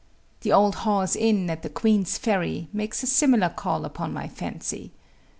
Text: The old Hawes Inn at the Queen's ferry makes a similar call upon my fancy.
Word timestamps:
The 0.39 0.51
old 0.51 0.77
Hawes 0.77 1.15
Inn 1.15 1.47
at 1.51 1.61
the 1.61 1.69
Queen's 1.69 2.17
ferry 2.17 2.67
makes 2.73 3.03
a 3.03 3.05
similar 3.05 3.49
call 3.49 3.85
upon 3.85 4.11
my 4.11 4.27
fancy. 4.27 4.93